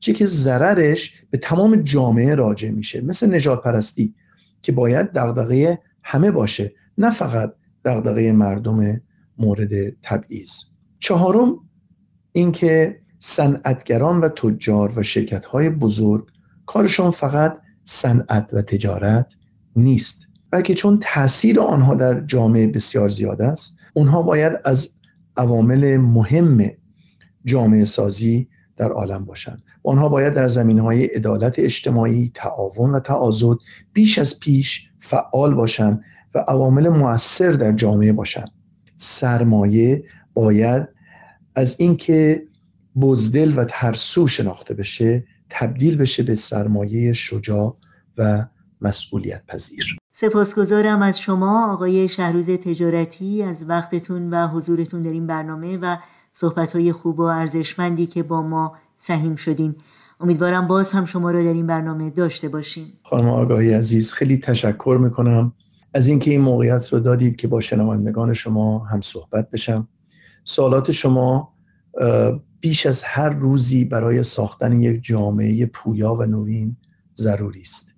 چه 0.00 0.12
که 0.12 0.26
ضررش 0.26 1.12
به 1.30 1.38
تمام 1.38 1.76
جامعه 1.76 2.34
راجع 2.34 2.70
میشه. 2.70 3.00
مثل 3.00 3.34
نجات 3.34 3.62
پرستی 3.62 4.14
که 4.62 4.72
باید 4.72 5.12
دغدغه 5.12 5.78
همه 6.02 6.30
باشه 6.30 6.72
نه 6.98 7.10
فقط 7.10 7.54
دغدغه 7.84 8.32
مردم 8.32 9.00
مورد 9.38 9.70
تبعیض. 10.02 10.52
چهارم 10.98 11.56
اینکه 12.32 13.00
صنعتگران 13.18 14.20
و 14.20 14.28
تجار 14.28 14.92
و 14.96 15.02
شرکت 15.02 15.44
های 15.44 15.70
بزرگ 15.70 16.26
کارشان 16.66 17.10
فقط 17.10 17.58
صنعت 17.84 18.50
و 18.52 18.62
تجارت 18.62 19.34
نیست 19.76 20.26
بلکه 20.50 20.74
چون 20.74 20.98
تاثیر 21.02 21.60
آنها 21.60 21.94
در 21.94 22.20
جامعه 22.20 22.66
بسیار 22.66 23.08
زیاد 23.08 23.42
است 23.42 23.76
اونها 23.94 24.22
باید 24.22 24.52
از 24.64 24.95
عوامل 25.36 25.96
مهم 25.96 26.70
جامعه 27.44 27.84
سازی 27.84 28.48
در 28.76 28.90
عالم 28.90 29.24
باشند. 29.24 29.62
آنها 29.82 30.08
باید 30.08 30.34
در 30.34 30.48
زمین 30.48 30.78
های 30.78 31.04
عدالت 31.04 31.58
اجتماعی 31.58 32.30
تعاون 32.34 32.90
و 32.90 33.00
تعاضد 33.00 33.56
بیش 33.92 34.18
از 34.18 34.40
پیش 34.40 34.90
فعال 34.98 35.54
باشند 35.54 36.04
و 36.34 36.38
عوامل 36.38 36.88
موثر 36.88 37.52
در 37.52 37.72
جامعه 37.72 38.12
باشند. 38.12 38.50
سرمایه 38.96 40.04
باید 40.34 40.88
از 41.54 41.76
اینکه 41.78 42.42
بزدل 43.00 43.58
و 43.58 43.64
ترسو 43.68 44.26
شناخته 44.26 44.74
بشه 44.74 45.24
تبدیل 45.50 45.96
بشه 45.96 46.22
به 46.22 46.34
سرمایه 46.34 47.12
شجاع 47.12 47.76
و 48.18 48.46
مسئولیت 48.80 49.46
پذیر 49.46 49.96
سپاسگزارم 50.18 51.02
از 51.02 51.20
شما 51.20 51.72
آقای 51.72 52.08
شهروز 52.08 52.50
تجارتی 52.50 53.42
از 53.42 53.64
وقتتون 53.68 54.30
و 54.30 54.48
حضورتون 54.48 55.02
در 55.02 55.10
این 55.10 55.26
برنامه 55.26 55.76
و 55.76 55.96
صحبتهای 56.32 56.92
خوب 56.92 57.18
و 57.18 57.22
ارزشمندی 57.22 58.06
که 58.06 58.22
با 58.22 58.42
ما 58.42 58.76
سهیم 58.96 59.36
شدین. 59.36 59.74
امیدوارم 60.20 60.66
باز 60.66 60.92
هم 60.92 61.04
شما 61.04 61.30
رو 61.30 61.44
در 61.44 61.52
این 61.52 61.66
برنامه 61.66 62.10
داشته 62.10 62.48
باشیم. 62.48 62.92
خانم 63.02 63.28
آگاهی 63.28 63.72
عزیز 63.72 64.12
خیلی 64.12 64.38
تشکر 64.38 64.98
می‌کنم. 65.00 65.52
از 65.94 66.06
اینکه 66.08 66.30
این 66.30 66.40
موقعیت 66.40 66.92
رو 66.92 67.00
دادید 67.00 67.36
که 67.36 67.48
با 67.48 67.60
شنوندگان 67.60 68.32
شما 68.32 68.78
هم 68.78 69.00
صحبت 69.00 69.50
بشم. 69.50 69.88
سوالات 70.44 70.90
شما 70.90 71.52
بیش 72.60 72.86
از 72.86 73.02
هر 73.02 73.28
روزی 73.28 73.84
برای 73.84 74.22
ساختن 74.22 74.80
یک 74.80 75.02
جامعه 75.04 75.66
پویا 75.66 76.14
و 76.14 76.22
نوین 76.22 76.76
ضروری 77.16 77.60
است. 77.60 77.92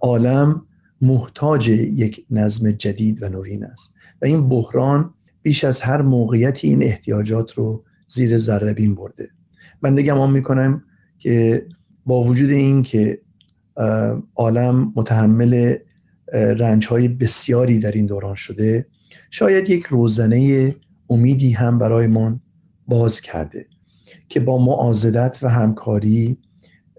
عالم 0.00 0.65
محتاج 1.00 1.68
یک 1.68 2.26
نظم 2.30 2.70
جدید 2.70 3.22
و 3.22 3.28
نوین 3.28 3.64
است. 3.64 3.94
و 4.22 4.26
این 4.26 4.48
بحران 4.48 5.14
بیش 5.42 5.64
از 5.64 5.80
هر 5.80 6.02
موقعیتی 6.02 6.68
این 6.68 6.82
احتیاجات 6.82 7.54
رو 7.54 7.84
زیر 8.08 8.36
ذره 8.36 8.88
برده. 8.88 9.30
من 9.82 9.94
گمان 9.94 10.30
می‌کنم 10.30 10.82
که 11.18 11.66
با 12.06 12.24
وجود 12.24 12.50
این 12.50 12.82
که 12.82 13.20
عالم 14.36 14.92
متحمل 14.96 15.76
رنج 16.32 16.86
های 16.86 17.08
بسیاری 17.08 17.78
در 17.78 17.92
این 17.92 18.06
دوران 18.06 18.34
شده 18.34 18.86
شاید 19.30 19.70
یک 19.70 19.86
روزنه 19.86 20.74
امیدی 21.10 21.50
هم 21.50 21.78
برایمان 21.78 22.40
باز 22.88 23.20
کرده 23.20 23.66
که 24.28 24.40
با 24.40 24.58
معازدت 24.58 25.38
و 25.42 25.48
همکاری 25.48 26.38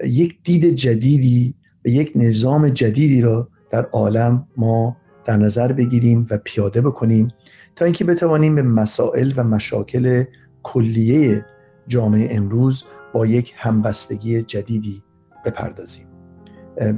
یک 0.05 0.43
دید 0.43 0.75
جدیدی 0.75 1.53
و 1.85 1.89
یک 1.89 2.11
نظام 2.15 2.69
جدیدی 2.69 3.21
را 3.21 3.49
در 3.69 3.85
عالم 3.85 4.47
ما 4.57 4.97
در 5.25 5.37
نظر 5.37 5.71
بگیریم 5.71 6.27
و 6.29 6.37
پیاده 6.37 6.81
بکنیم 6.81 7.27
تا 7.75 7.85
اینکه 7.85 8.03
بتوانیم 8.03 8.55
به 8.55 8.61
مسائل 8.61 9.33
و 9.35 9.43
مشاکل 9.43 10.23
کلیه 10.63 11.45
جامعه 11.87 12.35
امروز 12.35 12.83
با 13.13 13.25
یک 13.25 13.53
همبستگی 13.57 14.41
جدیدی 14.41 15.03
بپردازیم. 15.45 16.07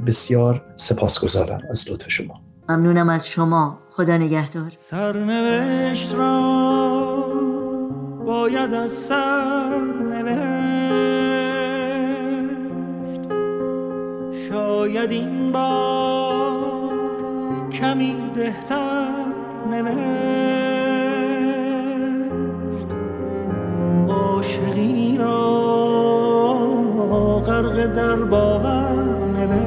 بسیار 0.06 0.64
سپاسگزارم 0.76 1.60
از 1.70 1.90
لطف 1.90 2.10
شما. 2.10 2.40
ممنونم 2.68 3.08
از 3.08 3.28
شما 3.28 3.78
خدا 3.90 4.16
نگهدار. 4.16 4.72
سرنوشت 4.76 6.14
را 6.14 6.40
باید 8.26 8.74
از 8.74 8.90
سر 8.90 9.70
شاید 14.48 15.10
این 15.10 15.52
بار 15.52 16.19
کمی 17.80 18.16
بهتر 18.34 19.08
نوشت. 19.70 20.00
عاشقی 24.08 25.16
را 25.18 25.80
غرق 27.46 27.86
در 27.86 28.16
باور 28.16 29.04
نوشت. 29.36 29.60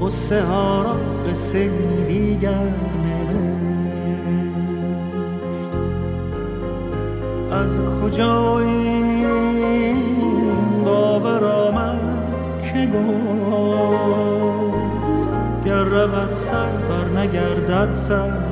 قصه 0.00 0.42
ها 0.42 0.82
را 0.82 0.96
قصه 1.30 1.70
دیگر 2.06 2.68
نوشت. 3.04 3.82
از 7.52 7.80
کجا 8.02 8.60
نرود 16.02 16.32
سر 16.32 16.70
بر 16.88 17.20
نگردد 17.20 17.94
سر. 17.94 18.51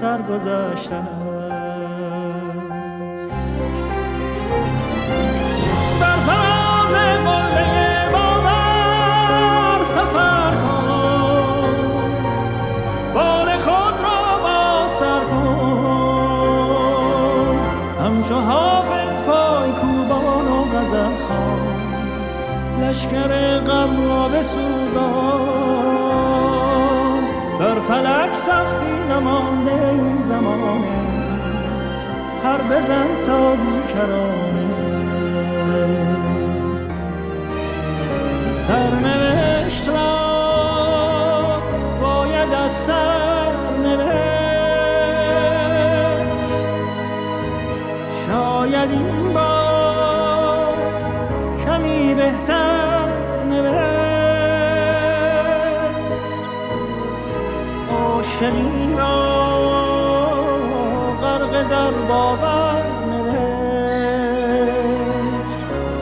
سر 0.00 0.22
گذشته 0.22 1.29
سخفی 28.60 29.04
نمانده 29.10 29.88
این 29.88 30.20
زمانه 30.20 31.00
هر 32.44 32.62
بزن 32.62 33.06
تا 33.26 33.50
بیکرانه 33.54 34.59
عاشقی 58.20 58.94
را 58.98 59.16
غرق 61.22 61.68
در 61.68 61.90
باور 61.90 62.82
نوشت. 63.10 64.60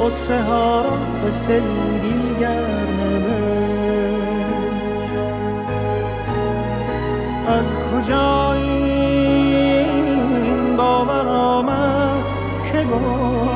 قصه 0.00 0.42
ها 0.42 0.82
را 0.82 0.90
به 1.24 1.30
سری 1.30 1.98
دیگر 2.02 2.66
نوشت. 3.00 4.28
از 7.48 7.76
کجا 7.76 8.52
این 8.52 9.96
باور 10.76 11.28
آمد 11.28 12.24
که 12.72 12.84
گفت 12.84 13.48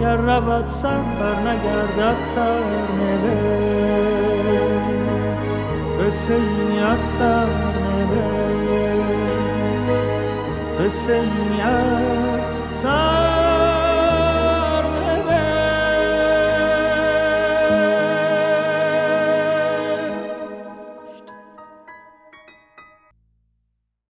گر 0.00 0.16
رود 0.16 0.66
سر 0.66 1.00
نگردد 1.46 2.20
سر 2.20 2.60
نوشت. 2.98 3.77
قصه 6.08 6.34
ای 6.34 6.78
از 6.78 7.00
سر 7.00 7.46
نوشت 8.00 9.08
قصه 10.80 11.12
ای 11.12 11.60
از 11.60 12.42